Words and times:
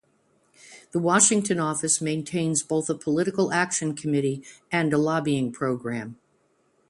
The 0.93 0.99
Washington 0.99 1.59
office 1.59 2.01
maintains 2.01 2.63
both 2.63 2.89
a 2.89 2.95
Political 2.95 3.51
Action 3.53 3.93
Committee 3.93 4.43
and 4.71 4.91
a 4.93 4.97
lobbying 4.97 5.51
program. 5.51 6.17